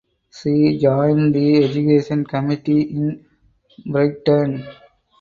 She 0.31 0.79
joined 0.79 1.35
the 1.35 1.63
education 1.63 2.25
committee 2.25 2.81
in 2.81 3.23
Brighton. 3.85 4.65